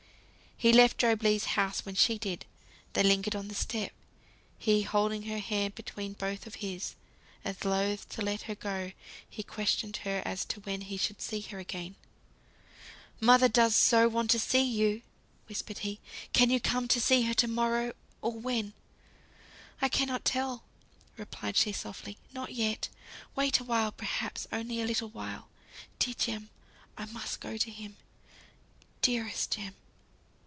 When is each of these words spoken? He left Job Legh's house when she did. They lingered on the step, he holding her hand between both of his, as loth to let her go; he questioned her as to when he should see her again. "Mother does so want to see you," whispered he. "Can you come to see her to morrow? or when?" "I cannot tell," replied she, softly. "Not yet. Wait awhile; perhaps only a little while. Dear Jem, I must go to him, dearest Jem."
He 0.63 0.71
left 0.71 0.99
Job 0.99 1.23
Legh's 1.23 1.57
house 1.57 1.87
when 1.87 1.95
she 1.95 2.19
did. 2.19 2.45
They 2.93 3.01
lingered 3.01 3.35
on 3.35 3.47
the 3.47 3.55
step, 3.55 3.93
he 4.59 4.83
holding 4.83 5.23
her 5.23 5.39
hand 5.39 5.73
between 5.73 6.13
both 6.13 6.45
of 6.45 6.53
his, 6.61 6.93
as 7.43 7.65
loth 7.65 8.07
to 8.09 8.21
let 8.21 8.43
her 8.43 8.53
go; 8.53 8.91
he 9.27 9.41
questioned 9.41 9.97
her 10.05 10.21
as 10.23 10.45
to 10.45 10.59
when 10.59 10.81
he 10.81 10.97
should 10.97 11.19
see 11.19 11.41
her 11.41 11.57
again. 11.57 11.95
"Mother 13.19 13.47
does 13.49 13.75
so 13.75 14.07
want 14.07 14.29
to 14.29 14.39
see 14.39 14.61
you," 14.63 15.01
whispered 15.47 15.79
he. 15.79 15.99
"Can 16.31 16.51
you 16.51 16.59
come 16.59 16.87
to 16.89 17.01
see 17.01 17.23
her 17.23 17.33
to 17.33 17.47
morrow? 17.47 17.93
or 18.21 18.31
when?" 18.33 18.73
"I 19.81 19.89
cannot 19.89 20.23
tell," 20.25 20.61
replied 21.17 21.57
she, 21.57 21.71
softly. 21.71 22.19
"Not 22.33 22.53
yet. 22.53 22.87
Wait 23.35 23.59
awhile; 23.59 23.91
perhaps 23.93 24.45
only 24.51 24.79
a 24.79 24.85
little 24.85 25.09
while. 25.09 25.47
Dear 25.97 26.13
Jem, 26.15 26.49
I 26.99 27.05
must 27.07 27.39
go 27.39 27.57
to 27.57 27.71
him, 27.71 27.97
dearest 29.01 29.53
Jem." 29.55 29.73